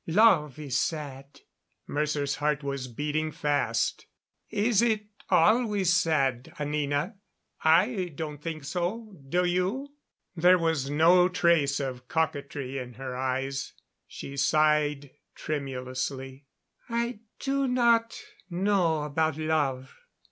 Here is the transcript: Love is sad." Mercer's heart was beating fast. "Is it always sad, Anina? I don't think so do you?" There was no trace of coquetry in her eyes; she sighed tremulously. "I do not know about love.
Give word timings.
Love 0.07 0.57
is 0.57 0.79
sad." 0.79 1.41
Mercer's 1.85 2.37
heart 2.37 2.63
was 2.63 2.87
beating 2.87 3.31
fast. 3.31 4.07
"Is 4.49 4.81
it 4.81 5.05
always 5.29 5.93
sad, 5.93 6.51
Anina? 6.59 7.17
I 7.63 8.11
don't 8.15 8.41
think 8.41 8.63
so 8.63 9.15
do 9.29 9.45
you?" 9.45 9.89
There 10.35 10.57
was 10.57 10.89
no 10.89 11.29
trace 11.29 11.79
of 11.79 12.07
coquetry 12.07 12.79
in 12.79 12.93
her 12.95 13.15
eyes; 13.15 13.73
she 14.07 14.35
sighed 14.37 15.11
tremulously. 15.35 16.47
"I 16.89 17.19
do 17.37 17.67
not 17.67 18.19
know 18.49 19.03
about 19.03 19.37
love. 19.37 19.93